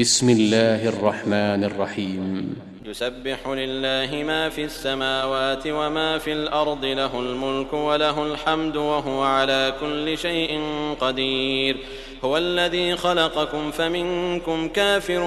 بسم 0.00 0.30
الله 0.30 0.88
الرحمن 0.88 1.64
الرحيم. 1.64 2.56
يسبح 2.86 3.48
لله 3.48 4.22
ما 4.22 4.48
في 4.48 4.64
السماوات 4.64 5.66
وما 5.66 6.18
في 6.18 6.32
الأرض 6.32 6.84
له 6.84 7.20
الملك 7.20 7.72
وله 7.72 8.22
الحمد 8.26 8.76
وهو 8.76 9.22
على 9.22 9.74
كل 9.80 10.18
شيء 10.18 10.62
قدير. 11.00 11.76
هو 12.24 12.36
الذي 12.36 12.96
خلقكم 12.96 13.70
فمنكم 13.70 14.68
كافر 14.68 15.20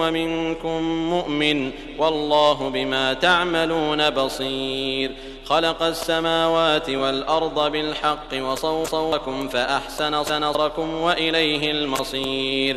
ومنكم 0.00 0.82
مؤمن 1.10 1.70
والله 1.98 2.68
بما 2.68 3.14
تعملون 3.14 4.10
بصير. 4.10 5.10
خلق 5.44 5.82
السماوات 5.82 6.90
والأرض 6.90 7.72
بالحق 7.72 8.34
وصوركم 8.34 9.48
فأحسن 9.48 10.24
صنركم 10.24 10.94
وإليه 10.94 11.70
المصير. 11.70 12.76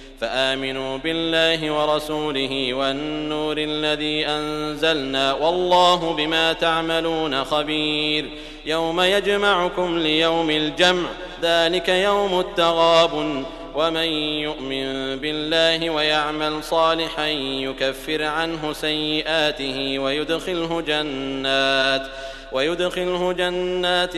فآمنوا 0.21 0.97
بالله 0.97 1.71
ورسوله 1.71 2.73
والنور 2.73 3.57
الذي 3.57 4.27
أنزلنا 4.27 5.33
والله 5.33 6.13
بما 6.13 6.53
تعملون 6.53 7.43
خبير 7.43 8.29
يوم 8.65 9.01
يجمعكم 9.01 9.97
ليوم 9.97 10.49
الجمع 10.49 11.09
ذلك 11.41 11.89
يوم 11.89 12.39
التغاب 12.39 13.43
ومن 13.75 14.07
يؤمن 14.43 15.15
بالله 15.19 15.89
ويعمل 15.89 16.63
صالحا 16.63 17.27
يكفر 17.27 18.23
عنه 18.23 18.73
سيئاته 18.73 19.99
ويدخله 19.99 20.81
جنات 20.81 22.07
ويدخله 22.51 23.33
جنات 23.33 24.13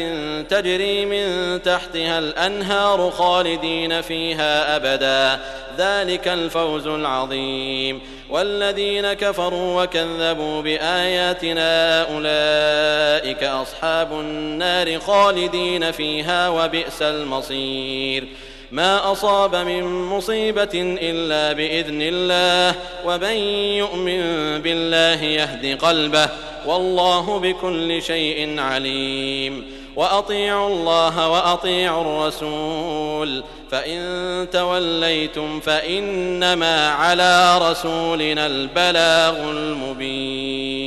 تجري 0.49 1.05
من 1.05 1.61
تحتها 1.63 2.19
الأنهار 2.19 3.11
خالدين 3.11 4.01
فيها 4.01 4.75
أبدا. 4.75 5.43
ذلك 5.77 6.27
الفوز 6.27 6.87
العظيم. 6.87 8.01
والذين 8.29 9.13
كفروا 9.13 9.83
وكذبوا 9.83 10.61
بآياتنا 10.61 12.01
أولئك 12.01 13.43
أصحاب 13.43 14.13
النار 14.13 14.99
خالدين 14.99 15.91
فيها 15.91 16.49
وبئس 16.49 17.01
المصير. 17.01 18.27
ما 18.73 19.11
أصاب 19.11 19.55
من 19.55 19.83
مصيبة 20.05 20.97
إلا 21.02 21.53
بإذن 21.53 21.99
الله 22.02 22.80
ومن 23.05 23.38
يؤمن 23.77 24.21
بالله 24.61 25.23
يهد 25.23 25.77
قلبه 25.77 26.30
والله 26.65 27.39
بكل 27.39 28.02
شيء 28.02 28.59
عليم. 28.59 29.65
وأطيعوا 29.95 30.67
الله 30.67 31.30
وأطيعوا 31.30 32.02
الرسول 32.02 33.43
فإن 33.71 34.48
توليتم 34.52 35.59
فإنما 35.59 36.89
على 36.89 37.58
رسولنا 37.71 38.45
البلاغ 38.45 39.49
المبين. 39.49 40.83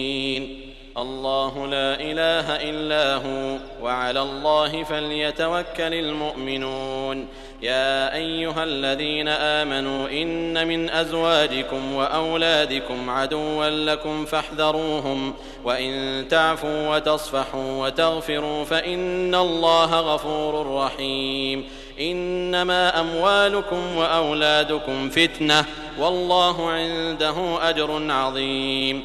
الله 0.99 1.67
لا 1.67 2.01
إله 2.01 2.71
إلا 2.71 3.15
هو 3.17 3.59
وعلى 3.83 4.23
الله 4.23 4.83
فليتوكل 4.83 5.95
المؤمنون. 5.95 7.27
يا 7.63 8.15
أيها 8.15 8.65
الذين 8.65 9.29
آمنوا 9.29 10.09
إن 10.09 10.69
من 10.69 10.91
أزواجكم 10.91 11.95
وأولادكم 11.95 13.11
عدوا 13.11 13.69
لكم 13.69 14.25
فاحذروهم 14.25 15.35
وإن 15.65 16.25
تعفوا 16.29 16.97
وتصفحوا 16.97 17.87
وتغفروا 17.87 18.65
فإن 18.65 19.35
الله 19.35 20.01
غفور 20.01 20.77
رحيم. 20.77 21.65
إنما 22.01 23.01
أموالكم 23.01 23.97
وأولادكم 23.97 25.11
فتنة 25.11 25.65
والله 25.99 26.71
عنده 26.71 27.69
أجر 27.69 28.13
عظيم. 28.13 29.05